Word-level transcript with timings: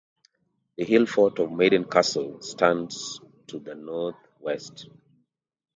The 0.77 0.83
hill 0.85 1.05
fort 1.05 1.37
of 1.37 1.51
Maiden 1.51 1.85
Castle 1.85 2.41
stands 2.41 3.21
to 3.45 3.59
the 3.59 3.75
northwest. 3.75 4.89